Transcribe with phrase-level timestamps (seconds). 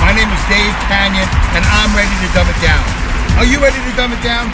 [0.00, 2.80] My name is Dave Kanyan, and I'm ready to dumb it down.
[3.36, 4.48] Are you ready to dumb it down?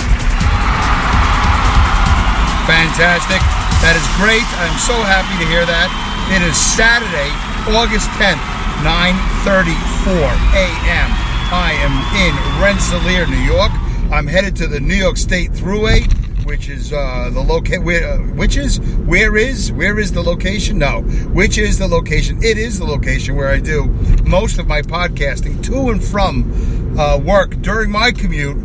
[2.67, 3.39] Fantastic.
[3.79, 4.43] That is great.
[4.59, 5.87] I'm so happy to hear that.
[6.35, 7.31] It is Saturday,
[7.79, 8.43] August 10th,
[8.83, 11.09] 9:34 a.m.
[11.55, 13.71] I am in Rensselaer, New York.
[14.11, 16.11] I'm headed to the New York State Thruway,
[16.47, 17.83] which is uh, the locate.
[17.83, 20.79] Where, uh, which is where is where is the location?
[20.79, 22.43] No, which is the location?
[22.43, 23.87] It is the location where I do
[24.25, 28.57] most of my podcasting to and from uh, work during my commute.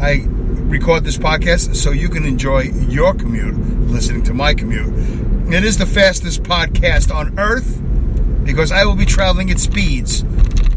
[0.00, 0.26] I
[0.68, 3.56] record this podcast so you can enjoy your commute
[3.88, 4.92] listening to my commute.
[5.52, 7.80] It is the fastest podcast on earth
[8.44, 10.22] because I will be traveling at speeds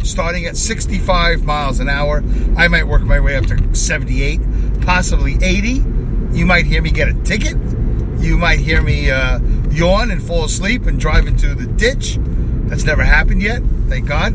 [0.03, 2.23] starting at 65 miles an hour.
[2.57, 4.39] I might work my way up to 78,
[4.81, 5.98] possibly 80.
[6.31, 7.57] You might hear me get a ticket.
[8.19, 9.39] You might hear me uh,
[9.71, 12.17] yawn and fall asleep and drive into the ditch.
[12.67, 14.33] That's never happened yet, thank God.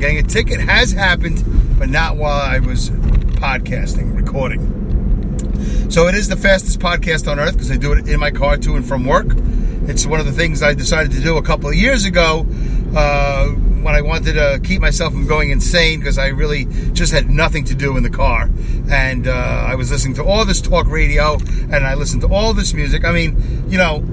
[0.00, 1.42] Getting a ticket has happened,
[1.78, 5.90] but not while I was podcasting, recording.
[5.90, 8.56] So it is the fastest podcast on earth because I do it in my car
[8.58, 9.26] to and from work.
[9.88, 12.46] It's one of the things I decided to do a couple of years ago
[12.96, 17.30] uh, when I wanted to keep myself from going insane because I really just had
[17.30, 18.50] nothing to do in the car.
[18.90, 21.38] And uh, I was listening to all this talk radio
[21.70, 23.04] and I listened to all this music.
[23.04, 24.04] I mean, you know,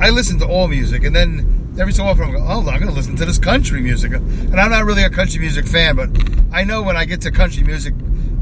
[0.00, 2.88] I listen to all music and then every so often I'm going, oh, I'm going
[2.88, 4.12] to listen to this country music.
[4.12, 6.10] And I'm not really a country music fan, but
[6.52, 7.94] I know when I get to country music,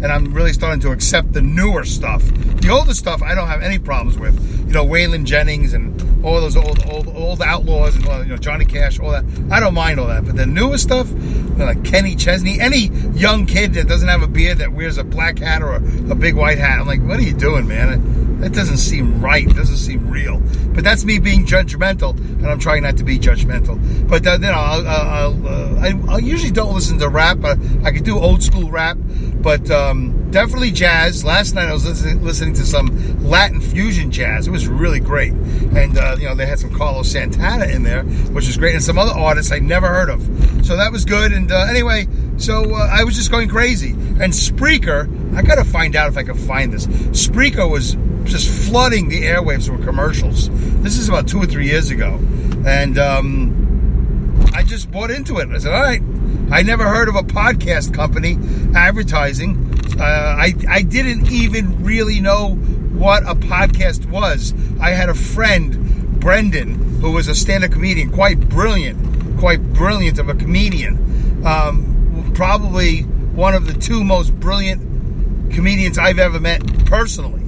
[0.02, 2.22] and I'm really starting to accept the newer stuff.
[2.60, 4.34] The older stuff I don't have any problems with.
[4.66, 8.64] You know, Waylon Jennings and all those old old old outlaws and you know Johnny
[8.64, 9.24] Cash, all that.
[9.50, 10.24] I don't mind all that.
[10.24, 11.16] But the newer stuff, you
[11.56, 15.04] know, like Kenny Chesney, any young kid that doesn't have a beard that wears a
[15.04, 18.31] black hat or a, a big white hat, I'm like, what are you doing, man?
[18.42, 19.48] That doesn't seem right.
[19.48, 20.42] Doesn't seem real.
[20.74, 23.78] But that's me being judgmental, and I'm trying not to be judgmental.
[24.08, 27.38] But uh, you know, I'll, I'll, uh, I, I usually don't listen to rap.
[27.38, 28.96] But I could do old school rap,
[29.40, 31.24] but um, definitely jazz.
[31.24, 34.48] Last night I was listening, listening to some Latin fusion jazz.
[34.48, 38.02] It was really great, and uh, you know they had some Carlos Santana in there,
[38.32, 40.20] which is great, and some other artists I never heard of.
[40.66, 41.30] So that was good.
[41.30, 42.08] And uh, anyway,
[42.38, 43.90] so uh, I was just going crazy.
[43.92, 46.88] And Spreaker, I got to find out if I can find this.
[46.88, 50.48] Spreaker was just flooding the airwaves with commercials.
[50.82, 52.18] This is about two or three years ago,
[52.66, 55.48] and um, I just bought into it.
[55.48, 56.02] I said, all right.
[56.50, 58.36] I never heard of a podcast company
[58.76, 59.56] advertising.
[59.98, 64.52] Uh, I, I didn't even really know what a podcast was.
[64.78, 70.18] I had a friend, Brendan, who was a stand up comedian, quite brilliant, quite brilliant
[70.18, 71.46] of a comedian.
[71.46, 77.41] Um, probably one of the two most brilliant comedians I've ever met personally.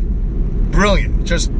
[0.74, 1.24] Brilliant.
[1.24, 1.52] Just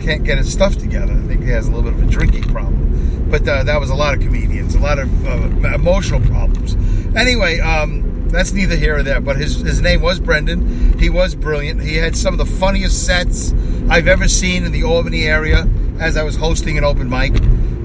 [0.00, 1.12] can't get his stuff together.
[1.12, 3.28] I think he has a little bit of a drinking problem.
[3.30, 6.74] But uh, that was a lot of comedians, a lot of uh, emotional problems.
[7.14, 9.20] Anyway, um, that's neither here or there.
[9.20, 10.98] But his his name was Brendan.
[10.98, 11.82] He was brilliant.
[11.82, 13.52] He had some of the funniest sets
[13.90, 15.68] I've ever seen in the Albany area
[16.00, 17.34] as I was hosting an open mic.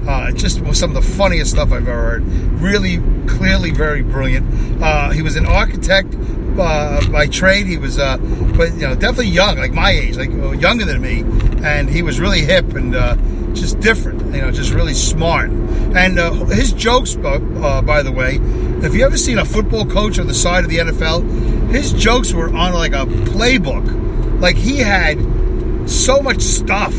[0.08, 2.24] Uh, just some of the funniest stuff I've ever heard.
[2.24, 4.82] Really, clearly, very brilliant.
[4.82, 6.14] Uh, he was an architect
[6.58, 7.66] uh, by trade.
[7.66, 8.16] He was, uh,
[8.56, 11.24] but you know, definitely young, like my age, like uh, younger than me,
[11.64, 13.16] and he was really hip and uh,
[13.54, 14.20] just different.
[14.34, 15.50] You know, just really smart.
[15.50, 18.38] And uh, his jokes, uh, by the way,
[18.84, 22.32] if you ever seen a football coach on the side of the NFL, his jokes
[22.32, 24.40] were on like a playbook.
[24.40, 25.18] Like he had
[25.88, 26.94] so much stuff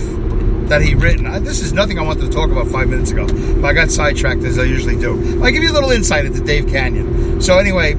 [0.70, 1.44] that he written.
[1.44, 3.28] This is nothing I wanted to talk about five minutes ago,
[3.62, 5.44] but I got sidetracked as I usually do.
[5.44, 7.42] I give you a little insight into Dave Kanyan.
[7.42, 7.96] So anyway,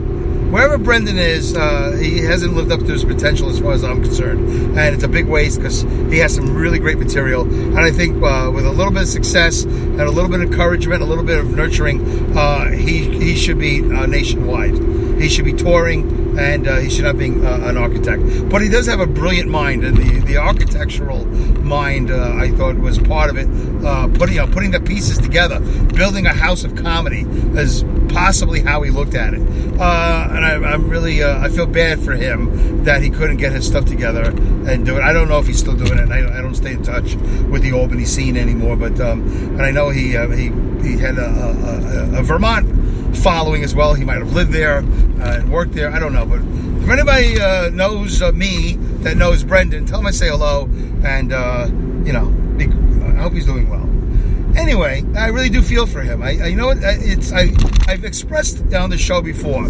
[0.51, 4.03] wherever Brendan is, uh, he hasn't lived up to his potential as far as I'm
[4.03, 7.43] concerned, and it's a big waste because he has some really great material.
[7.43, 10.51] And I think uh, with a little bit of success and a little bit of
[10.51, 14.77] encouragement, a little bit of nurturing, uh, he he should be uh, nationwide.
[15.21, 18.23] He should be touring, and uh, he should not be uh, an architect.
[18.49, 22.77] But he does have a brilliant mind, and the, the architectural mind, uh, I thought,
[22.77, 23.49] was part of it.
[23.85, 25.61] Uh, putting you know, putting the pieces together,
[25.95, 27.23] building a house of comedy
[27.59, 29.41] is possibly how he looked at it.
[29.79, 33.53] Uh, and I, am really, uh, I feel bad for him that he couldn't get
[33.53, 35.03] his stuff together and do it.
[35.03, 36.11] I don't know if he's still doing it.
[36.11, 37.15] I, I don't stay in touch
[37.51, 40.53] with the Albany scene anymore, but um, and I know he he
[40.83, 42.76] he had a, a, a Vermont
[43.17, 43.95] following as well.
[43.95, 45.91] He might have lived there uh, and worked there.
[45.91, 46.41] I don't know, but
[46.83, 50.69] if anybody uh, knows uh, me that knows Brendan, tell him I say hello,
[51.05, 51.67] and uh,
[52.05, 52.27] you know,
[52.57, 53.83] be, I hope he's doing well.
[54.57, 56.23] Anyway, I really do feel for him.
[56.23, 56.71] I, I you know?
[56.71, 57.51] It's I
[57.89, 59.65] I've expressed on the show before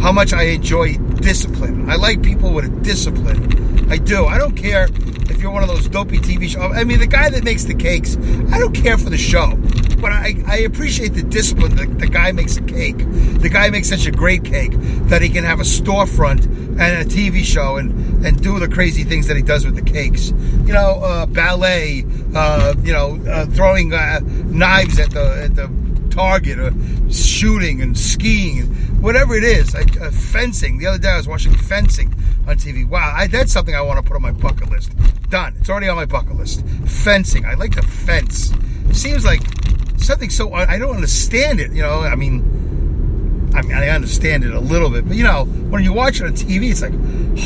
[0.00, 1.88] how much I enjoy discipline.
[1.90, 3.90] I like people with a discipline.
[3.90, 4.26] I do.
[4.26, 4.88] I don't care
[5.44, 6.74] you're one of those dopey TV shows.
[6.74, 8.16] I mean, the guy that makes the cakes,
[8.50, 9.58] I don't care for the show.
[10.00, 12.96] But I, I appreciate the discipline that the guy makes a cake.
[12.96, 14.72] The guy makes such a great cake
[15.10, 19.04] that he can have a storefront and a TV show and, and do the crazy
[19.04, 20.30] things that he does with the cakes.
[20.64, 25.70] You know, uh, ballet, uh, you know, uh, throwing uh, knives at the, at the
[26.08, 26.72] target or
[27.12, 28.64] shooting and skiing,
[29.02, 29.74] whatever it is.
[29.74, 30.78] Like, uh, fencing.
[30.78, 32.14] The other day I was watching fencing
[32.46, 32.88] on TV.
[32.88, 34.92] Wow, I, that's something I want to put on my bucket list.
[35.30, 35.56] Done.
[35.58, 36.64] It's already on my bucket list.
[36.86, 37.44] Fencing.
[37.44, 38.52] I like to fence.
[38.92, 39.42] Seems like
[39.96, 41.72] something so I don't understand it.
[41.72, 45.44] You know, I mean, I mean, I understand it a little bit, but you know,
[45.44, 46.94] when you watch it on TV, it's like,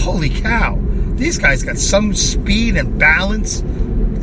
[0.03, 0.79] holy cow,
[1.15, 3.61] these guys got some speed and balance.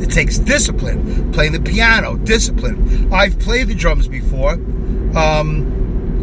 [0.00, 1.32] It takes discipline.
[1.32, 3.12] Playing the piano, discipline.
[3.12, 4.52] I've played the drums before.
[5.16, 5.75] Um,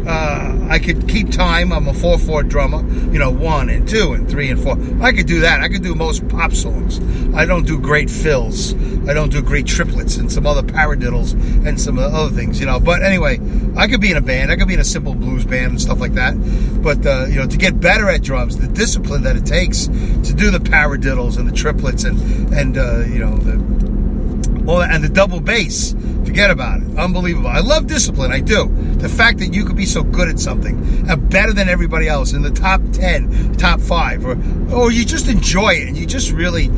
[0.06, 1.72] uh, I could keep time.
[1.72, 4.76] I'm a 4 4 drummer, you know, one and two and three and four.
[5.02, 5.60] I could do that.
[5.60, 7.00] I could do most pop songs.
[7.34, 8.74] I don't do great fills.
[9.08, 11.32] I don't do great triplets and some other paradiddles
[11.66, 12.80] and some other things, you know.
[12.80, 13.40] But anyway,
[13.76, 14.50] I could be in a band.
[14.50, 16.34] I could be in a simple blues band and stuff like that.
[16.82, 20.34] But, uh, you know, to get better at drums, the discipline that it takes to
[20.34, 25.10] do the paradiddles and the triplets and, and uh, you know, the, all and the
[25.10, 25.94] double bass
[26.34, 26.98] Forget about it.
[26.98, 27.48] Unbelievable.
[27.48, 28.32] I love discipline.
[28.32, 28.64] I do.
[28.98, 32.32] The fact that you could be so good at something and better than everybody else
[32.32, 34.36] in the top 10, top five, or,
[34.72, 36.68] or you just enjoy it and you just really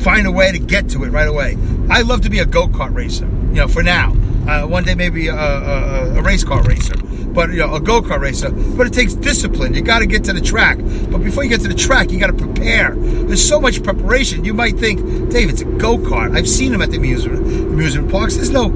[0.00, 1.56] find a way to get to it right away.
[1.90, 4.12] I love to be a go kart racer, you know, for now.
[4.46, 6.94] Uh, one day maybe a, a, a race car racer
[7.34, 8.50] but you know, a go kart racer.
[8.50, 9.74] But it takes discipline.
[9.74, 10.78] You got to get to the track.
[10.78, 12.94] But before you get to the track, you got to prepare.
[12.94, 14.44] There's so much preparation.
[14.44, 16.36] You might think, Dave, it's a go kart.
[16.36, 18.36] I've seen them at the amusement amusement parks.
[18.36, 18.68] There's no,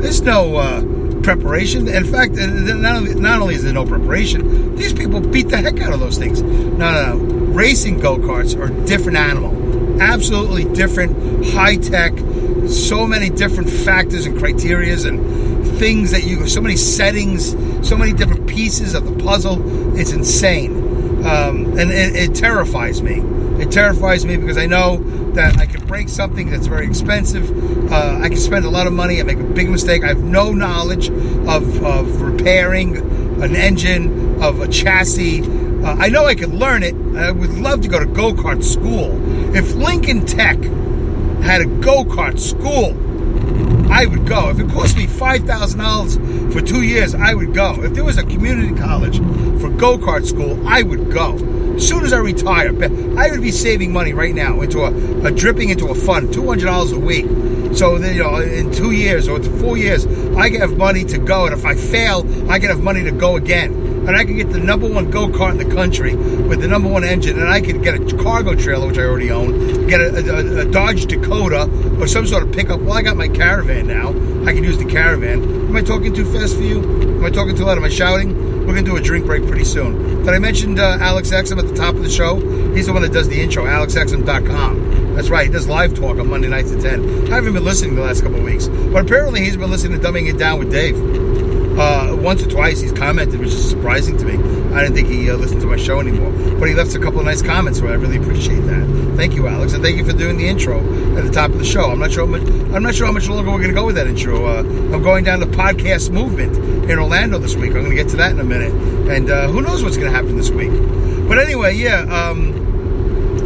[0.00, 0.80] there's no uh,
[1.22, 1.88] preparation.
[1.88, 5.80] In fact, not only, not only is there no preparation, these people beat the heck
[5.80, 6.42] out of those things.
[6.42, 7.24] No, no, no.
[7.52, 10.00] Racing go karts are a different animal.
[10.00, 12.12] Absolutely different, high tech.
[12.68, 17.50] So many different factors and criterias and things that you, go so many settings,
[17.86, 19.96] so many different pieces of the puzzle.
[19.98, 20.76] It's insane.
[21.26, 23.20] Um, and it, it, terrifies me.
[23.60, 24.98] It terrifies me because I know
[25.32, 27.50] that I could break something that's very expensive.
[27.90, 30.04] Uh, I can spend a lot of money and make a big mistake.
[30.04, 32.96] I have no knowledge of, of repairing
[33.42, 35.42] an engine, of a chassis.
[35.42, 36.94] Uh, I know I could learn it.
[37.16, 39.10] I would love to go to go kart school.
[39.54, 40.56] If Lincoln Tech
[41.42, 42.94] had a go kart school,
[43.90, 44.50] I would go.
[44.50, 47.82] If it cost me $5,000 for two years, I would go.
[47.82, 49.18] If there was a community college
[49.60, 51.36] for go kart school, I would go.
[51.78, 52.68] Soon as I retire,
[53.18, 56.92] I would be saving money right now into a, a dripping into a fund, $200
[56.92, 57.26] a week.
[57.76, 60.06] So then, you know, in two years or four years,
[60.36, 63.10] I can have money to go, and if I fail, I can have money to
[63.12, 66.60] go again and I could get the number one go kart in the country with
[66.60, 69.88] the number one engine, and I could get a cargo trailer, which I already own,
[69.88, 71.68] get a, a, a Dodge Dakota
[71.98, 72.80] or some sort of pickup.
[72.80, 74.10] Well, I got my caravan now.
[74.48, 75.42] I can use the caravan.
[75.42, 76.82] Am I talking too fast for you?
[76.82, 77.78] Am I talking too loud?
[77.78, 78.55] Am I shouting?
[78.66, 80.24] We're going to do a drink break pretty soon.
[80.24, 82.40] Did I mention uh, Alex Exum at the top of the show?
[82.74, 85.14] He's the one that does the intro, alexexum.com.
[85.14, 87.32] That's right, he does live talk on Monday nights at 10.
[87.32, 90.06] I haven't been listening the last couple of weeks, but apparently he's been listening to
[90.06, 90.96] Dumbing It Down with Dave.
[91.78, 94.34] Uh, once or twice he's commented, which is surprising to me.
[94.74, 97.20] I didn't think he uh, listened to my show anymore, but he left a couple
[97.20, 99.14] of nice comments, so I really appreciate that.
[99.16, 100.78] Thank you, Alex, and thank you for doing the intro
[101.16, 101.90] at the top of the show.
[101.90, 102.26] I'm not sure.
[102.26, 102.42] How much,
[102.74, 104.46] I'm not sure how much longer we're going to go with that intro.
[104.46, 106.56] Uh, I'm going down the podcast movement
[106.90, 107.72] in Orlando this week.
[107.72, 108.72] I'm going to get to that in a minute,
[109.10, 110.72] and uh, who knows what's going to happen this week.
[111.28, 112.00] But anyway, yeah.
[112.02, 112.55] Um,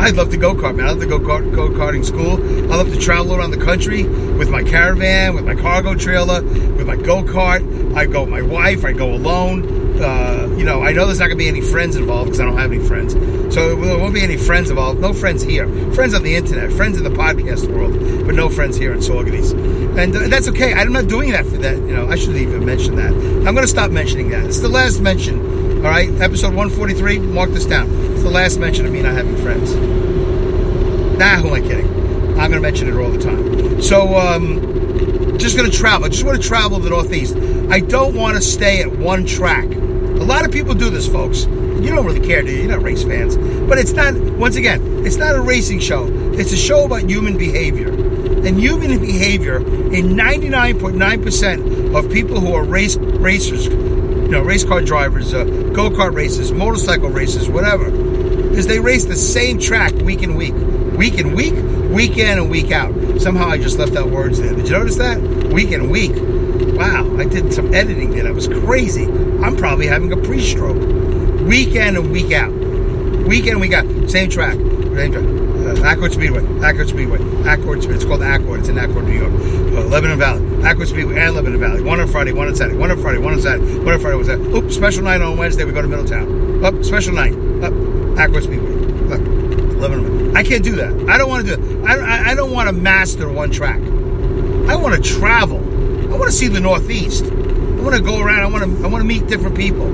[0.00, 0.87] I'd love to go kart, man.
[0.87, 2.42] I love to go kart, go karting school.
[2.73, 6.87] I love to travel around the country with my caravan, with my cargo trailer, with
[6.87, 7.95] my go kart.
[7.95, 8.85] I go with my wife.
[8.85, 10.00] I go alone.
[10.00, 12.45] Uh, you know, I know there's not going to be any friends involved because I
[12.45, 13.12] don't have any friends.
[13.54, 15.00] So there won't be any friends involved.
[15.00, 15.69] No friends here.
[15.92, 16.73] Friends on the internet.
[16.73, 17.92] Friends in the podcast world,
[18.25, 19.52] but no friends here in Saugerties.
[19.99, 20.73] And uh, that's okay.
[20.73, 21.76] I'm not doing that for that.
[21.76, 23.12] You know, I shouldn't even mention that.
[23.12, 24.47] I'm going to stop mentioning that.
[24.47, 25.50] It's the last mention.
[25.80, 27.20] All right, episode 143.
[27.20, 27.88] Mark this down.
[28.12, 29.75] It's the last mention of me not having friends.
[29.75, 31.88] Nah, who am I kidding?
[32.38, 33.80] I'm going to mention it all the time.
[33.80, 36.04] So, um, just going to travel.
[36.04, 37.34] I just want to travel the Northeast.
[37.70, 39.64] I don't want to stay at one track.
[39.64, 41.46] A lot of people do this, folks.
[41.46, 42.58] You don't really care, do you?
[42.58, 43.38] You're not race fans.
[43.66, 46.06] But it's not, once again, it's not a racing show.
[46.34, 47.88] It's a show about human behavior.
[47.88, 53.66] And human behavior, in 99.9% of people who are race racers
[54.30, 57.86] you know, race car drivers, uh, go kart races, motorcycle races, whatever,
[58.56, 60.54] is they race the same track week in week,
[60.96, 61.54] week in week,
[61.90, 62.92] week in and week out.
[63.20, 64.54] Somehow I just left out words there.
[64.54, 65.20] Did you notice that?
[65.52, 66.12] Week in week.
[66.76, 68.24] Wow, I did some editing there.
[68.24, 69.04] That was crazy.
[69.04, 70.78] I'm probably having a pre-stroke.
[71.46, 72.52] Week in and week out.
[72.52, 73.86] Week in and week out.
[74.10, 74.54] Same track.
[74.54, 75.50] Same track.
[75.61, 77.97] Uh, Accord Speedway, Accord Speedway, Accord Speedway.
[77.97, 78.61] It's called Accord.
[78.61, 79.33] It's in Accord, New York.
[79.33, 81.83] Uh, Lebanon Valley, Accord Speedway, and Lebanon Valley.
[81.83, 84.17] One on Friday, one on Saturday, one on Friday, one on Saturday, one on Friday.
[84.17, 84.40] Was that?
[84.40, 85.64] Oop, special night on Wednesday.
[85.64, 86.64] We go to Middletown.
[86.64, 87.35] Up, special night.
[87.62, 87.73] Up,
[88.19, 88.71] Accord Speedway.
[88.71, 89.21] Look,
[89.76, 90.37] Lebanon.
[90.37, 90.93] I can't do that.
[91.09, 91.85] I don't want to do.
[91.85, 93.81] I, I, I don't want to master one track.
[93.81, 95.59] I want to travel.
[95.59, 97.25] I want to see the Northeast.
[97.25, 98.40] I want to go around.
[98.40, 98.85] I want to.
[98.85, 99.87] I want to meet different people.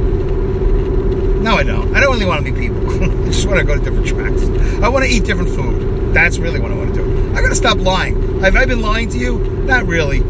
[1.47, 1.95] No, I don't.
[1.95, 2.91] I don't really want to meet people.
[3.05, 4.43] I just want to go to different tracks.
[4.83, 6.13] I want to eat different food.
[6.13, 7.37] That's really what I want to do.
[7.37, 8.41] I got to stop lying.
[8.41, 9.39] Have I been lying to you?
[9.39, 10.23] Not really.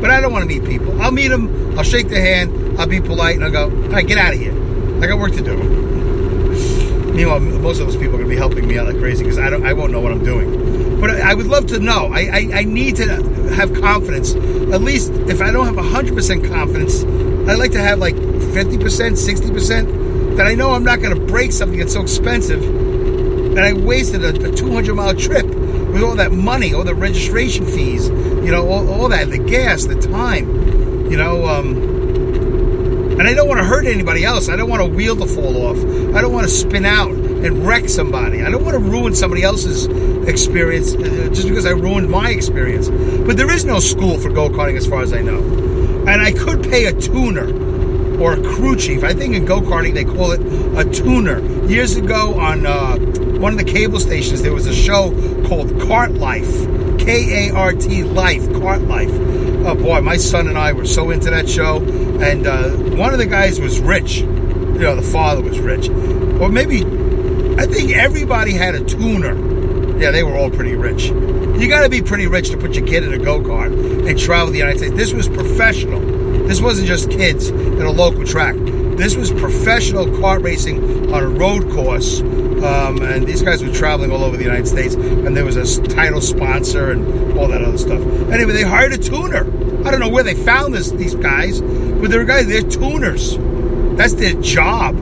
[0.00, 0.98] But I don't want to meet people.
[1.02, 1.76] I'll meet them.
[1.76, 2.80] I'll shake their hand.
[2.80, 4.54] I'll be polite, and I'll go, all right, get out of here.
[5.02, 5.58] I got work to do.
[7.12, 9.38] Meanwhile, most of those people are going to be helping me out like crazy because
[9.38, 9.66] I don't.
[9.66, 10.98] I won't know what I'm doing.
[11.02, 12.10] But I would love to know.
[12.14, 13.08] I, I, I need to
[13.56, 14.34] have confidence.
[14.34, 17.04] At least if I don't have 100% confidence,
[17.50, 21.52] I'd like to have like 50%, 60% that I know I'm not going to break
[21.52, 22.62] something that's so expensive.
[22.62, 27.66] And I wasted a, a 200 mile trip with all that money, all the registration
[27.66, 31.46] fees, you know, all, all that, the gas, the time, you know.
[31.46, 31.76] Um,
[33.12, 34.48] and I don't want to hurt anybody else.
[34.48, 35.76] I don't want a wheel to fall off.
[36.16, 38.42] I don't want to spin out and wreck somebody.
[38.42, 39.86] I don't want to ruin somebody else's
[40.26, 42.88] experience uh, just because I ruined my experience.
[42.88, 45.40] But there is no school for go karting as far as I know.
[46.08, 47.46] And I could pay a tuner
[48.22, 49.02] or a crew chief.
[49.02, 50.40] I think in go karting they call it
[50.78, 51.40] a tuner.
[51.66, 52.96] Years ago on uh,
[53.38, 55.10] one of the cable stations, there was a show
[55.48, 56.50] called Kart Life.
[57.00, 59.10] K A R T Life, Kart Life.
[59.66, 61.82] Oh boy, my son and I were so into that show.
[62.20, 64.18] And uh, one of the guys was rich.
[64.18, 65.88] You know, the father was rich.
[66.40, 66.84] Or maybe,
[67.60, 69.34] I think everybody had a tuner.
[69.98, 71.06] Yeah, they were all pretty rich.
[71.06, 73.72] You got to be pretty rich to put your kid in a go kart
[74.08, 74.94] and travel the United States.
[74.94, 76.21] This was professional.
[76.52, 78.54] This wasn't just kids at a local track.
[78.98, 82.20] This was professional kart racing on a road course.
[82.20, 84.94] Um, and these guys were traveling all over the United States.
[84.94, 88.02] And there was a title sponsor and all that other stuff.
[88.30, 89.46] Anyway, they hired a tuner.
[89.86, 93.38] I don't know where they found this, these guys, but they're guys, they're tuners.
[93.96, 94.94] That's their job.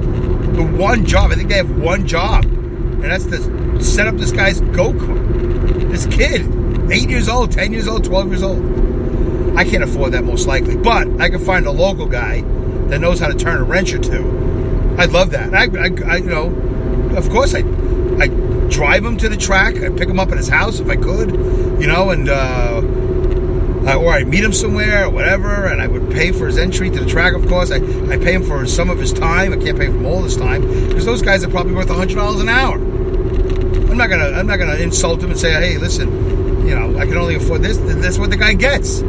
[0.54, 1.33] The one job.
[1.33, 2.45] I think they have one job.
[2.45, 5.90] And that's to set up this guy's go kart.
[5.90, 6.42] This kid,
[6.92, 8.80] 8 years old, 10 years old, 12 years old.
[9.61, 12.40] I can't afford that most likely, but I can find a local guy
[12.88, 14.95] that knows how to turn a wrench or two.
[14.97, 15.52] I'd love that.
[15.52, 16.47] I, I, I you know,
[17.14, 18.29] of course I, I
[18.71, 19.76] drive him to the track.
[19.76, 21.33] I pick him up at his house if I could,
[21.79, 22.81] you know, and uh,
[23.87, 26.88] uh, or I meet him somewhere or whatever, and I would pay for his entry
[26.88, 27.35] to the track.
[27.35, 29.52] Of course, I, I pay him for some of his time.
[29.52, 32.40] I can't pay for all his time because those guys are probably worth hundred dollars
[32.40, 32.76] an hour.
[32.76, 37.05] I'm not gonna I'm not gonna insult him and say, hey, listen, you know, I
[37.05, 37.76] can only afford this.
[37.76, 39.02] That's what the guy gets,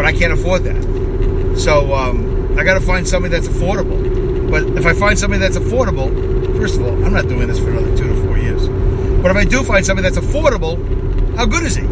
[0.00, 1.58] but I can't afford that.
[1.58, 4.50] So um, I got to find somebody that's affordable.
[4.50, 6.08] But if I find somebody that's affordable,
[6.56, 8.66] first of all, I'm not doing this for another two to four years.
[9.20, 10.78] But if I do find somebody that's affordable,
[11.36, 11.84] how good is he?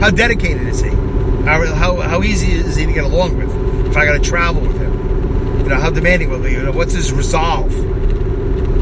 [0.00, 0.88] How dedicated is he?
[0.88, 3.86] How, how, how easy is he to get along with?
[3.86, 6.54] If I got to travel with him, you know, how demanding will he?
[6.54, 7.72] You know, what's his resolve?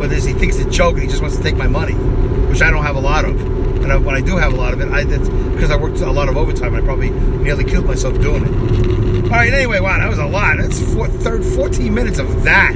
[0.01, 2.63] Whether he thinks it's a joke and he just wants to take my money, which
[2.63, 3.56] I don't have a lot of.
[3.87, 6.01] And I, when I do have a lot of it, I, that's because I worked
[6.01, 6.75] a lot of overtime.
[6.75, 9.25] I probably nearly killed myself doing it.
[9.27, 10.57] All right, anyway, wow, that was a lot.
[10.57, 12.75] That's four, third, 14 minutes of that.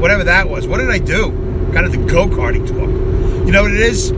[0.00, 0.66] Whatever that was.
[0.66, 1.30] What did I do?
[1.72, 2.88] Kind of the go karting talk.
[3.46, 4.10] You know what it is?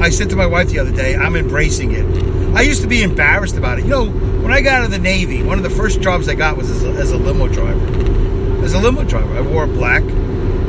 [0.00, 2.54] I said to my wife the other day, I'm embracing it.
[2.54, 3.82] I used to be embarrassed about it.
[3.82, 6.36] You know, when I got out of the Navy, one of the first jobs I
[6.36, 8.64] got was as a, as a limo driver.
[8.64, 10.04] As a limo driver, I wore a black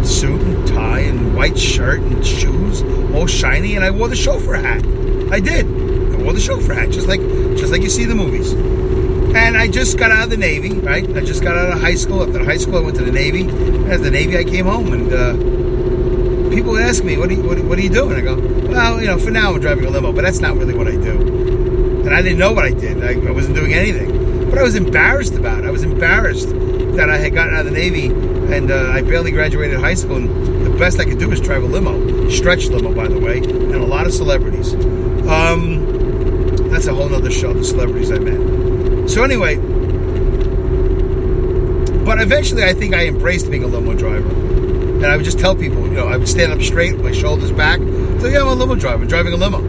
[0.03, 0.41] suit
[1.01, 4.85] tie and white shirt and shoes, all shiny, and I wore the chauffeur hat.
[5.31, 5.65] I did.
[5.65, 7.21] I wore the chauffeur hat, just like
[7.57, 8.53] just like you see in the movies.
[8.53, 11.07] And I just got out of the Navy, right?
[11.15, 12.23] I just got out of high school.
[12.23, 13.47] After high school, I went to the Navy.
[13.89, 17.57] After the Navy, I came home, and uh, people ask me, what are, you, what,
[17.59, 18.17] what are you doing?
[18.17, 18.35] I go,
[18.67, 20.91] well, you know, for now I'm driving a limo, but that's not really what I
[20.91, 21.39] do
[22.01, 23.03] and I didn't know what I did.
[23.03, 25.65] I, I, wasn't doing anything, but I was embarrassed about it.
[25.65, 26.49] I was embarrassed
[26.95, 28.07] that I had gotten out of the Navy
[28.53, 31.67] and uh, I barely graduated high school, and best I could do is drive a
[31.67, 34.73] limo, stretch limo, by the way, and a lot of celebrities.
[35.27, 39.07] Um, that's a whole nother show, the celebrities I met.
[39.07, 39.57] So anyway,
[42.03, 44.27] but eventually I think I embraced being a limo driver.
[44.27, 47.51] And I would just tell people, you know, I would stand up straight, my shoulders
[47.51, 47.77] back.
[48.19, 49.61] So yeah, I'm a limo driver, driving a limo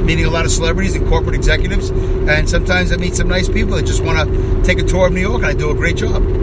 [0.00, 3.76] meeting a lot of celebrities and corporate executives, and sometimes I meet some nice people
[3.76, 5.96] that just want to take a tour of New York, and I do a great
[5.96, 6.39] job.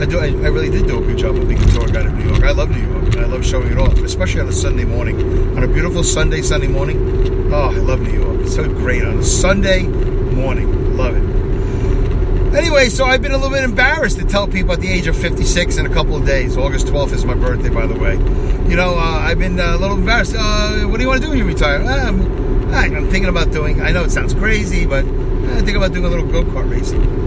[0.00, 0.20] I do.
[0.20, 2.28] I, I really did do a good job of being a tour guide of New
[2.28, 2.44] York.
[2.44, 5.20] I love New York, and I love showing it off, especially on a Sunday morning,
[5.56, 7.52] on a beautiful Sunday, Sunday morning.
[7.52, 8.42] Oh, I love New York.
[8.42, 10.96] It's so great on a Sunday morning.
[10.96, 12.56] Love it.
[12.56, 15.16] Anyway, so I've been a little bit embarrassed to tell people at the age of
[15.16, 16.56] 56 in a couple of days.
[16.56, 18.14] August 12th is my birthday, by the way.
[18.70, 20.36] You know, uh, I've been uh, a little embarrassed.
[20.38, 21.82] Uh, what do you want to do when you retire?
[21.82, 23.82] Uh, I'm, I'm thinking about doing.
[23.82, 27.17] I know it sounds crazy, but I think about doing a little go kart racing.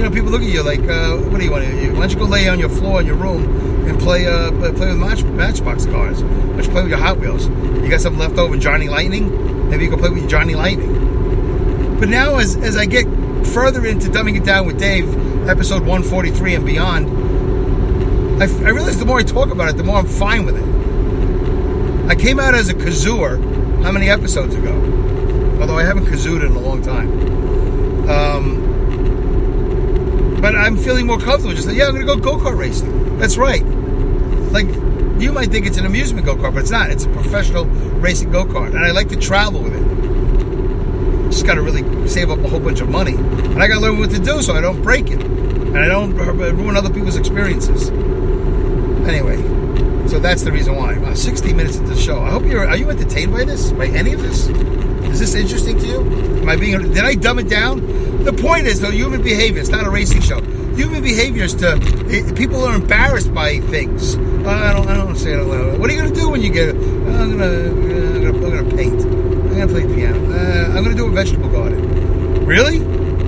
[0.00, 1.92] You know, people look at you like, uh, what do you want to do?
[1.92, 4.70] Why don't you go lay on your floor in your room and play uh, play
[4.70, 6.22] with match, Matchbox cars?
[6.22, 7.48] Why don't you play with your Hot Wheels?
[7.48, 9.68] You got something left over, Johnny Lightning?
[9.68, 11.98] Maybe you can play with your Johnny Lightning.
[12.00, 13.04] But now, as, as I get
[13.48, 15.06] further into Dumbing It Down with Dave,
[15.46, 19.98] episode 143 and beyond, I, I realize the more I talk about it, the more
[19.98, 22.08] I'm fine with it.
[22.10, 24.72] I came out as a kazooer how many episodes ago?
[25.60, 28.08] Although I haven't kazooed in a long time.
[28.08, 28.69] Um,
[30.50, 31.54] but I'm feeling more comfortable.
[31.54, 33.18] Just like, yeah, I'm going to go go kart racing.
[33.18, 33.62] That's right.
[34.50, 34.66] Like,
[35.22, 36.90] you might think it's an amusement go kart, but it's not.
[36.90, 38.74] It's a professional racing go kart.
[38.74, 41.30] And I like to travel with it.
[41.30, 43.14] Just got to really save up a whole bunch of money.
[43.14, 45.22] And I got to learn what to do so I don't break it.
[45.22, 47.90] And I don't ruin other people's experiences.
[49.08, 49.36] Anyway,
[50.08, 50.98] so that's the reason why.
[50.98, 52.20] Wow, 60 minutes into the show.
[52.20, 52.66] I hope you're.
[52.66, 53.70] Are you entertained by this?
[53.70, 54.48] By any of this?
[54.48, 56.00] Is this interesting to you?
[56.40, 56.76] Am I being?
[56.92, 57.78] Did I dumb it down?
[58.24, 59.60] The point is, though, human behavior.
[59.60, 60.40] It's not a racing show.
[60.74, 64.16] Human behavior is to it, people are embarrassed by things.
[64.16, 64.88] Uh, I don't.
[64.88, 65.78] I don't say it aloud.
[65.78, 66.74] What are you going to do when you get?
[66.74, 67.44] Uh, I'm gonna.
[67.44, 69.02] Uh, I'm I'm gonna paint.
[69.02, 70.18] I'm gonna play piano.
[70.32, 72.44] Uh, I'm gonna do a vegetable garden.
[72.44, 72.80] Really?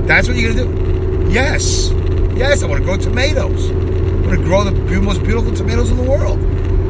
[0.07, 1.31] That's what you're gonna do?
[1.31, 1.91] Yes.
[2.37, 2.63] Yes.
[2.63, 3.71] I want to grow tomatoes.
[3.71, 6.39] I'm gonna grow the most beautiful tomatoes in the world.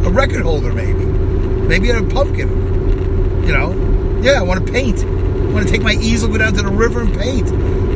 [0.05, 1.05] A record holder, maybe.
[1.05, 2.49] Maybe a pumpkin.
[3.47, 4.21] You know.
[4.23, 4.41] Yeah.
[4.41, 5.05] I want to paint.
[5.05, 7.51] I want to take my easel, go down to the river and paint.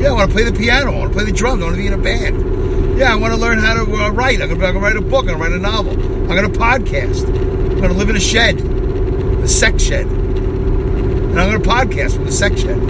[0.07, 0.93] Yeah, I want to play the piano.
[0.93, 1.61] I want to play the drums.
[1.63, 2.97] I want to be in a band.
[2.97, 4.41] Yeah, I want to learn how to uh, write.
[4.41, 5.29] I'm going to write a book.
[5.29, 5.95] I'm going to write a novel.
[5.95, 7.27] I'm going to podcast.
[7.27, 10.07] I'm going to live in a shed, a sex shed.
[10.07, 12.81] And I'm going to podcast from the sex shed.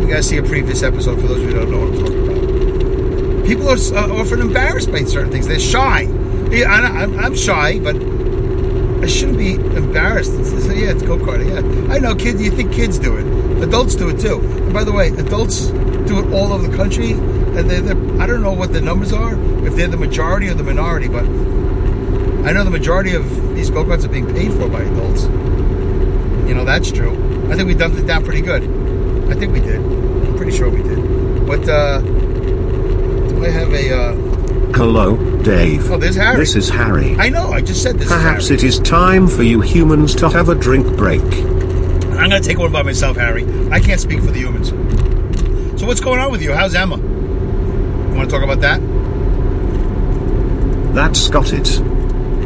[0.00, 3.46] You guys see a previous episode for those who don't know what I'm talking about.
[3.46, 5.46] People are uh, often embarrassed by certain things.
[5.46, 6.08] They're shy.
[6.50, 10.32] Yeah, I'm shy, but I shouldn't be embarrassed.
[10.34, 11.86] It's, yeah, it's go karting.
[11.86, 12.42] Yeah, I know, kids.
[12.42, 13.45] You think kids do it?
[13.62, 14.40] Adults do it too.
[14.40, 17.12] And by the way, adults do it all over the country.
[17.12, 19.34] And they're, they're, I don't know what the numbers are,
[19.66, 23.24] if they're the majority or the minority, but I know the majority of
[23.56, 25.22] these go karts are being paid for by adults.
[25.24, 27.12] You know that's true.
[27.50, 28.62] I think we dumped it down pretty good.
[29.30, 29.80] I think we did.
[29.80, 31.46] I'm pretty sure we did.
[31.46, 33.96] But uh, do I have a?
[33.96, 34.14] Uh,
[34.76, 35.90] Hello, Dave.
[35.90, 36.36] Oh, there's Harry.
[36.36, 37.16] This is Harry.
[37.16, 38.08] I know, I just said this.
[38.08, 41.22] Perhaps it is time for you humans to have a drink break.
[42.18, 43.44] I'm going to take one by myself, Harry.
[43.70, 44.70] I can't speak for the humans.
[45.78, 46.52] So, what's going on with you?
[46.54, 46.96] How's Emma?
[46.96, 48.80] You want to talk about that?
[50.94, 51.78] That's got it.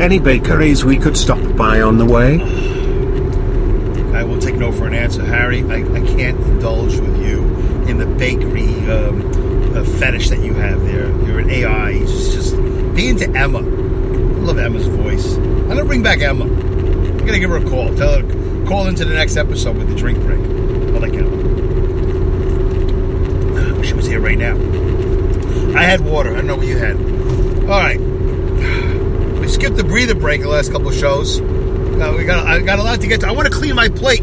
[0.01, 2.41] Any bakeries we could stop by on the way?
[4.15, 5.63] I will take no for an answer, Harry.
[5.63, 7.45] I, I can't indulge with you
[7.87, 11.09] in the bakery um, uh, fetish that you have there.
[11.27, 12.01] You're an AI.
[12.01, 12.57] Just, just
[12.97, 13.61] be into Emma.
[13.61, 15.37] I love Emma's voice.
[15.37, 16.45] I'm gonna bring back Emma.
[16.45, 17.95] I'm gonna give her a call.
[17.95, 20.39] Tell her call into the next episode with the drink break.
[20.39, 21.29] I like Emma.
[23.59, 24.55] I wish she was here right now.
[25.77, 26.31] I had water.
[26.31, 26.95] I don't know what you had.
[26.95, 27.99] All right.
[29.41, 31.41] We skipped the breather break the last couple shows.
[31.41, 33.27] Uh, we got I got a lot to get to.
[33.27, 34.23] I want to clean my plate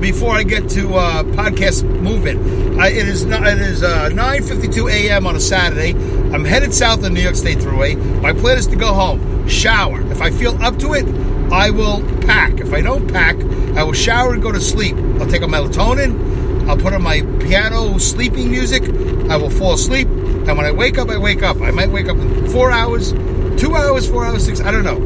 [0.00, 2.78] before I get to uh, podcast movement.
[2.78, 5.26] I, it is it is uh, 9:52 a.m.
[5.26, 5.94] on a Saturday.
[6.32, 7.96] I'm headed south on New York State Thruway.
[8.20, 10.00] My plan is to go home, shower.
[10.10, 11.06] If I feel up to it,
[11.50, 12.60] I will pack.
[12.60, 13.36] If I don't pack,
[13.76, 14.96] I will shower and go to sleep.
[15.20, 16.68] I'll take a melatonin.
[16.68, 18.82] I'll put on my piano sleeping music.
[19.30, 20.06] I will fall asleep.
[20.08, 21.60] And when I wake up, I wake up.
[21.62, 23.12] I might wake up in four hours,
[23.60, 24.60] two hours, four hours, six.
[24.60, 24.98] I don't know.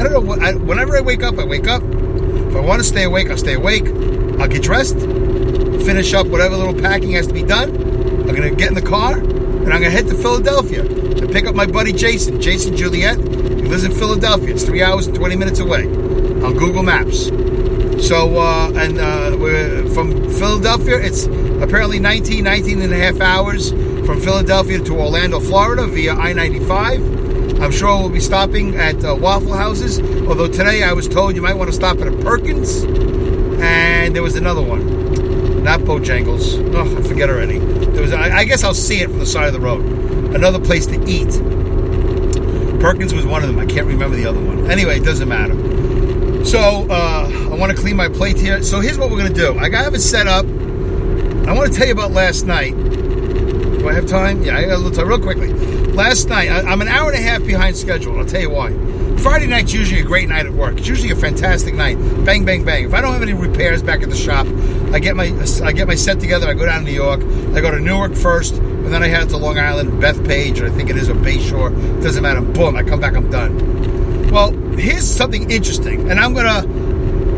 [0.00, 0.32] I don't know.
[0.34, 1.82] I, whenever I wake up, I wake up.
[1.82, 3.86] If I want to stay awake, I'll stay awake.
[4.40, 7.70] I'll get dressed, finish up whatever little packing has to be done.
[7.70, 9.18] I'm going to get in the car,
[9.68, 13.18] and I'm going to head to Philadelphia to pick up my buddy Jason, Jason Juliet.
[13.18, 14.54] He lives in Philadelphia.
[14.54, 17.26] It's three hours and 20 minutes away on Google Maps.
[18.08, 21.26] So, uh, and uh, we're from Philadelphia, it's
[21.62, 23.72] apparently 19, 19 and a half hours
[24.06, 27.60] from Philadelphia to Orlando, Florida via I 95.
[27.60, 31.42] I'm sure we'll be stopping at uh, Waffle Houses, although today I was told you
[31.42, 32.84] might want to stop at a Perkins,
[33.60, 34.97] and there was another one.
[35.68, 36.74] Not Bojangles.
[36.74, 37.58] Oh, I forget already.
[37.58, 38.10] There was.
[38.10, 39.84] I, I guess I'll see it from the side of the road.
[40.34, 41.28] Another place to eat.
[42.80, 43.58] Perkins was one of them.
[43.58, 44.70] I can't remember the other one.
[44.70, 46.42] Anyway, it doesn't matter.
[46.46, 48.62] So uh, I want to clean my plate here.
[48.62, 49.58] So here's what we're gonna do.
[49.58, 50.46] I have it set up.
[50.46, 52.74] I want to tell you about last night.
[52.74, 54.42] Do I have time?
[54.42, 55.06] Yeah, I got a little time.
[55.06, 55.52] Real quickly.
[55.92, 58.18] last night, I, I'm an hour and a half behind schedule.
[58.18, 58.72] I'll tell you why.
[59.18, 60.78] Friday night's usually a great night at work.
[60.78, 61.98] It's usually a fantastic night.
[62.24, 62.84] Bang, bang, bang.
[62.84, 64.46] If I don't have any repairs back at the shop,
[64.92, 66.48] I get my I get my set together.
[66.48, 67.20] I go down to New York.
[67.54, 70.70] I go to Newark first, and then I head to Long Island, Bethpage, or I
[70.70, 72.02] think it is, or Bayshore.
[72.02, 72.40] Doesn't matter.
[72.40, 72.76] Boom.
[72.76, 73.14] I come back.
[73.14, 74.30] I'm done.
[74.30, 76.66] Well, here's something interesting, and I'm gonna.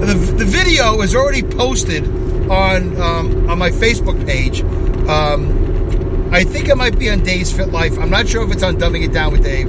[0.01, 2.05] The, the video is already posted
[2.51, 4.63] on um, on my Facebook page.
[5.09, 7.99] Um, I think it might be on Dave's Fit Life.
[7.99, 9.69] I'm not sure if it's on Dumbing It Down with Dave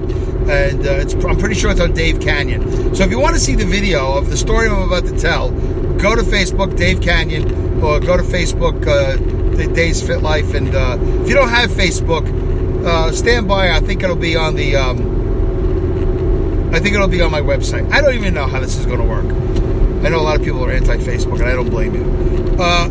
[0.49, 2.95] and uh, I'm pretty sure it's on Dave Kanyan.
[2.95, 5.51] So if you want to see the video of the story I'm about to tell,
[5.97, 9.17] go to Facebook, Dave Kanyan, or go to Facebook, uh,
[9.73, 10.53] Dave's Fit Life.
[10.53, 12.25] And uh, if you don't have Facebook,
[12.85, 13.71] uh, stand by.
[13.71, 14.75] I think it'll be on the.
[14.75, 15.21] Um,
[16.73, 17.91] I think it'll be on my website.
[17.91, 19.25] I don't even know how this is going to work.
[20.05, 22.55] I know a lot of people are anti-Facebook, and I don't blame you.
[22.59, 22.87] Uh,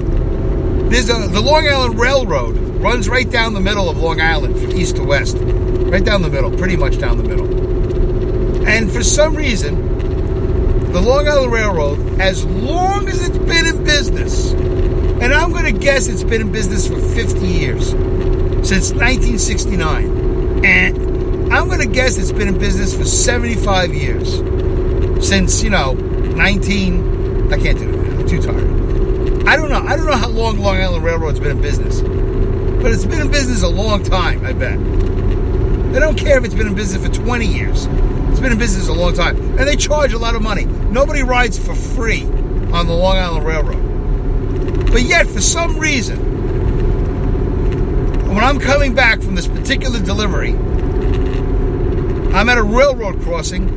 [0.90, 4.72] there's a, the Long Island Railroad runs right down the middle of Long Island from
[4.72, 5.38] east to west.
[5.38, 7.48] Right down the middle, pretty much down the middle.
[8.68, 9.89] And for some reason,
[10.92, 15.72] the Long Island Railroad, as long as it's been in business, and I'm going to
[15.72, 17.90] guess it's been in business for 50 years,
[18.66, 20.64] since 1969.
[20.64, 24.38] And I'm going to guess it's been in business for 75 years,
[25.26, 27.52] since, you know, 19.
[27.52, 28.18] I can't do it.
[28.18, 29.46] I'm too tired.
[29.46, 29.82] I don't know.
[29.86, 32.00] I don't know how long Long Island Railroad's been in business,
[32.82, 34.78] but it's been in business a long time, I bet.
[35.92, 37.86] They don't care if it's been in business for 20 years.
[38.40, 39.36] It's been in business a long time.
[39.58, 40.64] And they charge a lot of money.
[40.64, 42.22] Nobody rides for free
[42.72, 44.90] on the Long Island Railroad.
[44.90, 46.16] But yet, for some reason,
[48.34, 50.52] when I'm coming back from this particular delivery,
[52.32, 53.68] I'm at a railroad crossing.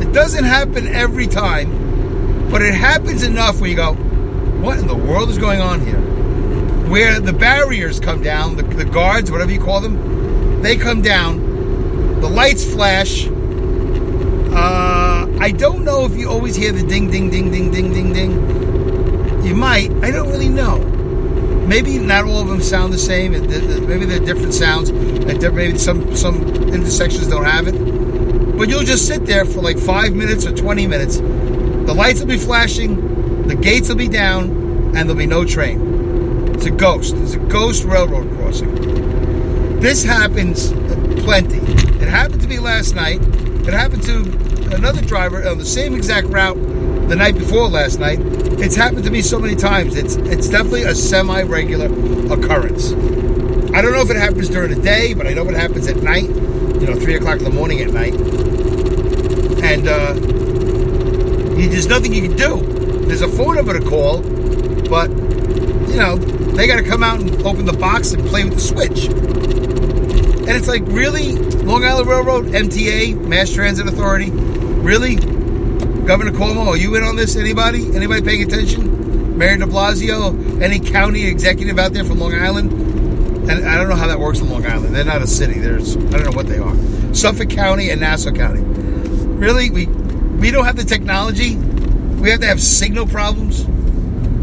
[0.00, 3.94] It doesn't happen every time, but it happens enough where you go,
[4.62, 5.98] what in the world is going on here?
[6.88, 12.20] Where the barriers come down, the, the guards, whatever you call them, they come down,
[12.20, 13.28] the lights flash.
[15.46, 18.32] I don't know if you always hear the ding, ding, ding, ding, ding, ding, ding.
[19.44, 19.92] You might.
[20.02, 20.78] I don't really know.
[21.68, 23.30] Maybe not all of them sound the same.
[23.30, 24.90] Maybe they're different sounds.
[24.90, 26.42] Maybe some some
[26.74, 27.74] intersections don't have it.
[28.58, 31.18] But you'll just sit there for like five minutes or twenty minutes.
[31.18, 34.50] The lights will be flashing, the gates will be down,
[34.96, 36.50] and there'll be no train.
[36.56, 37.14] It's a ghost.
[37.18, 39.78] It's a ghost railroad crossing.
[39.78, 40.72] This happens
[41.22, 41.58] plenty.
[42.02, 43.20] It happened to me last night.
[43.66, 44.22] It happened to
[44.76, 46.56] another driver on the same exact route
[47.08, 48.20] the night before last night.
[48.58, 49.96] It's happened to me so many times.
[49.96, 51.86] It's it's definitely a semi-regular
[52.32, 52.92] occurrence.
[53.74, 55.96] I don't know if it happens during the day, but I know it happens at
[55.96, 56.28] night.
[56.28, 58.14] You know, three o'clock in the morning at night,
[59.64, 60.14] and uh,
[61.58, 62.60] you, there's nothing you can do.
[63.06, 64.22] There's a phone number to call,
[64.88, 68.54] but you know they got to come out and open the box and play with
[68.54, 69.06] the switch.
[69.06, 71.55] And it's like, really?
[71.66, 74.30] Long Island Railroad, MTA, Mass Transit Authority?
[74.30, 75.16] Really?
[75.16, 77.34] Governor Cuomo, are you in on this?
[77.34, 77.92] Anybody?
[77.92, 79.36] Anybody paying attention?
[79.36, 80.62] Mayor de Blasio?
[80.62, 82.70] Any county executive out there from Long Island?
[83.50, 84.94] And I don't know how that works in Long Island.
[84.94, 85.58] They're not a city.
[85.58, 86.76] There's I don't know what they are.
[87.12, 88.60] Suffolk County and Nassau County.
[88.62, 89.68] Really?
[89.70, 91.56] We we don't have the technology?
[91.56, 93.64] We have to have signal problems?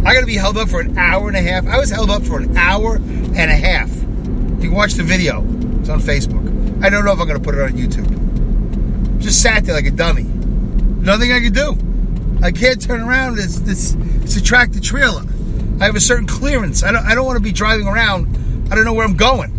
[0.05, 1.67] I got to be held up for an hour and a half.
[1.67, 3.89] I was held up for an hour and a half.
[4.61, 5.41] You can watch the video.
[5.79, 6.52] It's on Facebook.
[6.83, 9.19] I don't know if I'm going to put it on YouTube.
[9.19, 10.23] Just sat there like a dummy.
[10.23, 11.77] Nothing I could do.
[12.43, 13.39] I can't turn around.
[13.39, 15.23] It's, it's, it's a tractor trailer.
[15.79, 16.83] I have a certain clearance.
[16.83, 18.67] I don't, I don't want to be driving around.
[18.69, 19.51] I don't know where I'm going.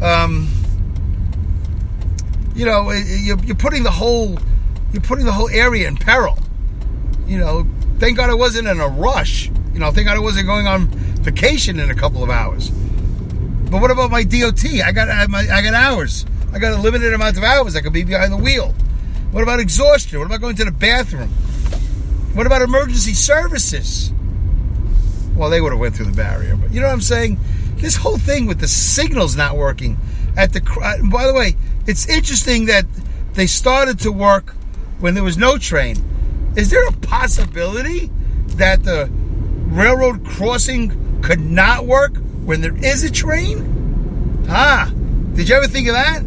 [0.00, 0.48] Um,
[2.54, 4.38] you know, you're, you're putting the whole
[4.92, 6.38] you're putting the whole area in peril.
[7.26, 7.66] You know,
[7.98, 9.50] thank God I wasn't in a rush.
[9.72, 12.70] You know, thank God I wasn't going on vacation in a couple of hours.
[13.70, 14.64] But what about my DOT?
[14.84, 16.24] I got I, got hours.
[16.52, 18.74] I got a limited amount of hours I could be behind the wheel.
[19.30, 20.18] What about exhaustion?
[20.18, 21.28] What about going to the bathroom?
[22.34, 24.12] What about emergency services?
[25.36, 27.38] Well, they would have went through the barrier, but you know what I'm saying?
[27.76, 29.98] This whole thing with the signals not working
[30.36, 30.60] at the.
[31.12, 32.86] By the way, it's interesting that
[33.34, 34.54] they started to work
[34.98, 35.96] when there was no train.
[36.56, 38.10] Is there a possibility
[38.56, 39.10] that the
[39.66, 42.14] railroad crossing could not work
[42.48, 44.46] when there is a train?
[44.48, 44.90] Ah,
[45.34, 46.22] did you ever think of that?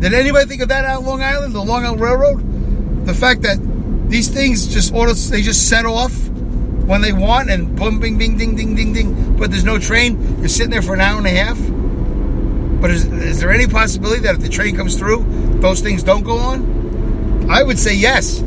[0.00, 3.06] Did anybody think of that out Long Island, the Long Island Railroad?
[3.06, 3.56] The fact that
[4.10, 6.12] these things just auto, they just set off
[6.90, 9.36] when they want and boom, bing, bing, ding, ding, ding, ding.
[9.36, 10.40] But there's no train.
[10.40, 12.80] You're sitting there for an hour and a half.
[12.80, 15.24] But is, is there any possibility that if the train comes through,
[15.60, 17.48] those things don't go on?
[17.48, 18.40] I would say yes.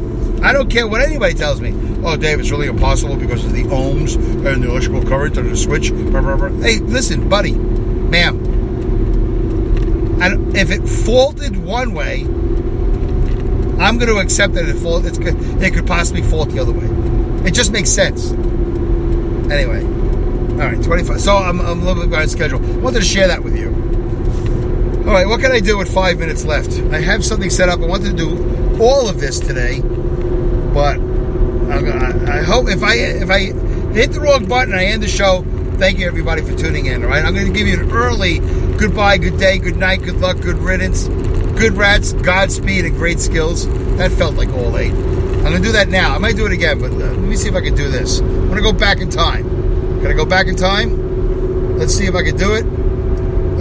[0.44, 1.74] I don't care what anybody tells me.
[2.04, 5.56] Oh, Dave, it's really impossible because of the ohms and the electrical current and the
[5.56, 5.88] switch.
[5.88, 8.44] Hey, listen, buddy, ma'am.
[10.22, 12.24] And if it faulted one way,
[13.82, 15.06] I'm going to accept that it fault.
[15.06, 16.88] It could possibly fault the other way.
[17.48, 18.32] It just makes sense.
[19.52, 21.22] Anyway, all right, 25.
[21.22, 22.64] So I'm, I'm a little bit behind schedule.
[22.64, 23.70] I Wanted to share that with you.
[25.08, 26.72] All right, what can I do with five minutes left?
[26.94, 27.82] I have something set up.
[27.82, 29.82] I wanted to do all of this today,
[30.74, 31.00] but
[31.70, 33.40] I, hope if I if I
[33.94, 35.46] hit the wrong button, I end the show.
[35.78, 37.04] Thank you everybody for tuning in.
[37.04, 38.40] All right, I'm going to give you an early
[38.78, 41.08] goodbye, good day, good night, good luck, good riddance,
[41.58, 43.68] good rats, Godspeed, and great skills.
[43.98, 44.92] That felt like all eight.
[44.94, 46.16] I'm going to do that now.
[46.16, 48.20] I might do it again, but uh, let me see if I can do this.
[48.20, 49.50] I'm going to go back in time.
[50.00, 51.78] Can I go back in time?
[51.78, 52.66] Let's see if I can do it.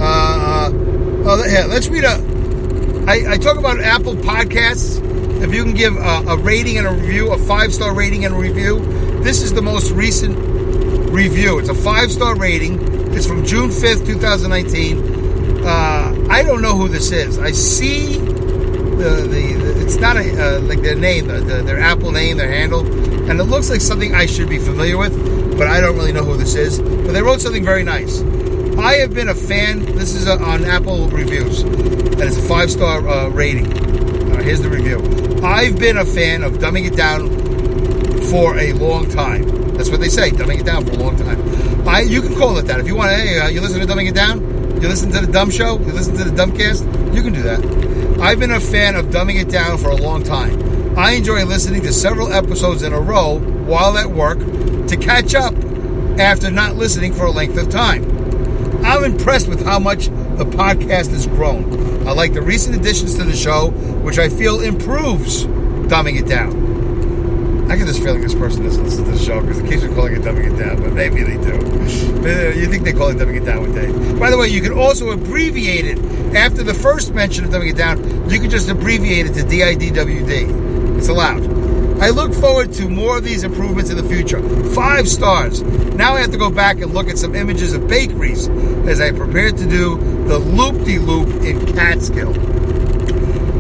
[0.00, 0.70] Uh,
[1.24, 5.11] oh, yeah, let's read I talk about Apple Podcasts.
[5.42, 8.32] If you can give a, a rating and a review, a five star rating and
[8.34, 8.78] a review,
[9.22, 10.38] this is the most recent
[11.10, 11.58] review.
[11.58, 12.78] It's a five star rating.
[13.12, 15.64] It's from June 5th, 2019.
[15.64, 17.40] Uh, I don't know who this is.
[17.40, 22.12] I see the, the it's not a, uh, like their name, the, the, their Apple
[22.12, 22.86] name, their handle,
[23.28, 26.24] and it looks like something I should be familiar with, but I don't really know
[26.24, 26.80] who this is.
[26.80, 28.22] But they wrote something very nice.
[28.78, 29.80] I have been a fan.
[29.80, 33.81] This is a, on Apple reviews, and it's a five star uh, rating.
[34.42, 34.98] Here's the review.
[35.44, 37.30] I've been a fan of dumbing it down
[38.28, 39.46] for a long time.
[39.76, 41.88] That's what they say, dumbing it down for a long time.
[41.88, 43.10] I, you can call it that if you want.
[43.10, 44.40] To, hey, uh, you listen to dumbing it down.
[44.80, 45.78] You listen to the dumb show.
[45.78, 47.14] You listen to the dumbcast.
[47.14, 48.20] You can do that.
[48.20, 50.98] I've been a fan of dumbing it down for a long time.
[50.98, 55.54] I enjoy listening to several episodes in a row while at work to catch up
[56.18, 58.04] after not listening for a length of time.
[58.84, 61.81] I'm impressed with how much the podcast has grown.
[62.06, 63.70] I like the recent additions to the show,
[64.02, 67.70] which I feel improves dumbing it down.
[67.70, 69.94] I get this feeling this person doesn't listen to the show because it keeps on
[69.94, 71.62] calling it dumbing it down, but maybe they do.
[72.22, 74.18] You think they call it dumbing it down with Dave.
[74.20, 75.98] By the way, you can also abbreviate it.
[76.36, 77.98] After the first mention of dumbing it down,
[78.30, 80.98] you can just abbreviate it to DIDWD.
[80.98, 81.51] It's allowed.
[82.02, 84.42] I look forward to more of these improvements in the future.
[84.70, 85.62] Five stars.
[85.62, 88.48] Now I have to go back and look at some images of bakeries
[88.88, 92.32] as I prepare to do the loop-de-loop in Catskill.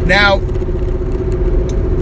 [0.06, 0.38] Now,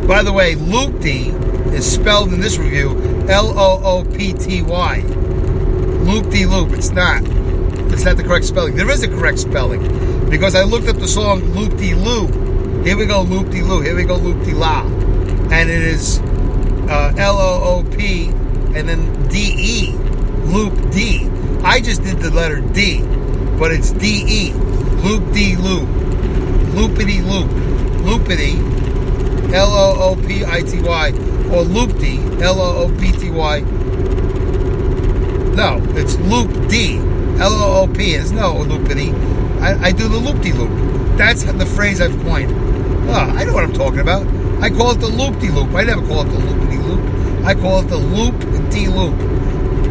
[0.07, 1.29] by the way, loop-de
[1.77, 2.97] is spelled in this review
[3.29, 4.97] L-O-O-P-T-Y.
[5.03, 6.73] Loop-de-loop.
[6.73, 7.23] It's not.
[7.93, 8.77] It's not the correct spelling.
[8.77, 12.83] There is a correct spelling because I looked up the song Loop-de-loo.
[12.83, 13.83] Here we go, Loop-de-loo.
[13.83, 14.87] Here we go, Loop-de-la.
[15.53, 16.23] And it is
[16.91, 18.27] uh, L-O-O-P
[18.75, 19.93] and then D-E.
[20.51, 21.29] Loop D.
[21.63, 23.03] I just did the letter D,
[23.59, 24.53] but it's D-E.
[24.53, 25.89] loop D loop,
[26.75, 27.51] Loopity loop.
[28.03, 29.53] Loopity.
[29.53, 31.09] L-O-O-P-I-T-Y.
[31.11, 32.41] Or loopty.
[32.41, 33.61] L-O-O-P-T-Y.
[35.55, 36.99] No, it's loop D.
[37.41, 38.13] L-O-O-P.
[38.13, 39.13] There's no loopity.
[39.61, 41.19] I, I do the loop-de-loop.
[41.19, 42.53] That's the phrase I've coined.
[43.11, 44.27] Oh, I know what I'm talking about.
[44.63, 45.75] I call it the loop-de-loop.
[45.75, 46.60] I never call it the loopity-loop.
[47.45, 48.39] I call it the loop
[48.71, 49.15] D loop.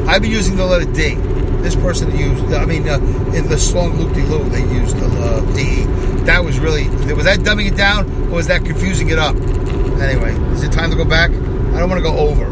[0.07, 1.15] I've been using the letter D.
[1.61, 2.95] This person used, I mean, uh,
[3.35, 5.83] in the song loop-de-loop, they used the uh, D.
[6.23, 9.35] That was really, was that dumbing it down or was that confusing it up?
[9.35, 11.29] Anyway, is it time to go back?
[11.29, 12.45] I don't want to go over.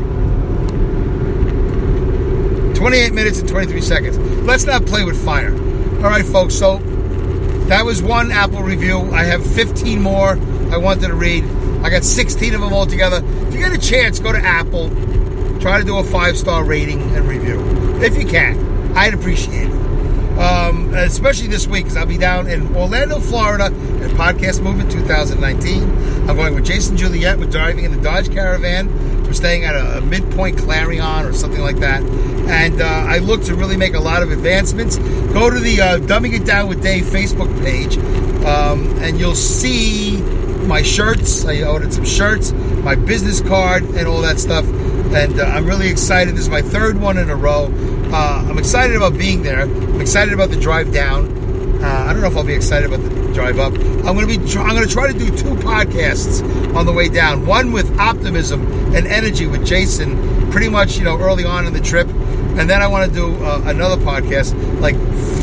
[2.76, 4.18] 28 minutes and 23 seconds.
[4.46, 5.52] Let's not play with fire.
[5.98, 6.54] All right, folks.
[6.54, 6.78] So
[7.68, 9.10] that was one Apple review.
[9.14, 10.38] I have 15 more
[10.72, 11.44] I wanted to read.
[11.82, 13.22] I got 16 of them all together.
[13.58, 14.89] You get a chance, go to Apple.
[15.60, 17.60] Try to do a five star rating and review.
[18.02, 19.78] If you can, I'd appreciate it.
[20.38, 26.30] Um, especially this week because I'll be down in Orlando, Florida at Podcast Movement 2019.
[26.30, 27.39] I'm going with Jason Juliet.
[27.39, 29.24] We're driving in the Dodge Caravan.
[29.24, 32.04] We're staying at a, a midpoint Clarion or something like that.
[32.04, 34.98] And uh, I look to really make a lot of advancements.
[34.98, 37.98] Go to the uh, Dumbing It Down with Dave Facebook page,
[38.46, 40.22] um, and you'll see
[40.67, 41.46] my shirts.
[41.46, 42.52] I ordered some shirts,
[42.84, 44.66] my business card, and all that stuff.
[44.66, 46.34] And uh, I'm really excited.
[46.36, 47.72] This is my third one in a row.
[48.12, 49.62] Uh, I'm excited about being there.
[49.62, 51.36] I'm excited about the drive down.
[51.84, 53.74] Uh, I don't know if I'll be excited about the drive up.
[53.74, 54.58] I'm going to be.
[54.60, 56.42] I'm going to try to do two podcasts
[56.76, 57.46] on the way down.
[57.46, 61.82] One with optimism and energy with Jason, pretty much you know early on in the
[61.82, 64.96] trip, and then I want to do uh, another podcast like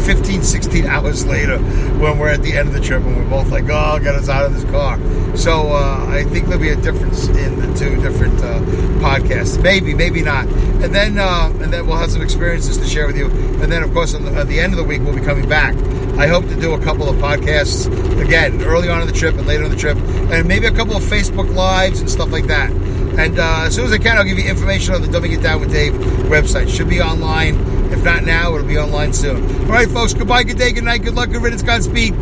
[0.04, 1.58] 15, 16 hours later
[1.98, 4.28] when we're at the end of the trip and we're both like, oh, get us
[4.28, 4.98] out of this car.
[5.36, 8.60] So uh, I think there'll be a difference in the two different uh,
[9.00, 9.60] podcasts.
[9.62, 10.46] Maybe, maybe not.
[10.46, 13.26] And then uh, and then we'll have some experiences to share with you.
[13.60, 15.74] And then, of course, the, at the end of the week, we'll be coming back.
[16.16, 17.86] I hope to do a couple of podcasts
[18.22, 20.96] again early on in the trip and later on the trip, and maybe a couple
[20.96, 22.70] of Facebook lives and stuff like that.
[22.70, 25.42] And uh, as soon as I can, I'll give you information on the Dumbing It
[25.42, 25.92] Down with Dave
[26.30, 26.68] website.
[26.68, 27.54] Should be online
[27.94, 29.44] If not now, it'll be online soon.
[29.66, 30.14] All right, folks.
[30.14, 32.14] Goodbye, good day, good night, good luck, good riddance, Godspeed.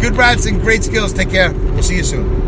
[0.00, 1.12] Good rats and great skills.
[1.12, 1.52] Take care.
[1.52, 2.41] We'll see you soon.